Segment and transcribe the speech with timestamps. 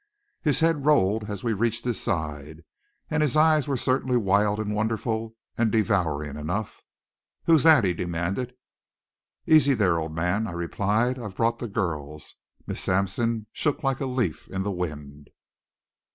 [0.41, 2.63] His head rolled as we reached his side,
[3.11, 6.81] and his eyes were certainly wild and wonderful and devouring enough.
[7.43, 8.55] "Who's that?" he demanded.
[9.45, 11.19] "Easy there, old man," I replied.
[11.19, 12.33] "I've brought the girls."
[12.65, 15.29] Miss Sampson shook like a leaf in the wind.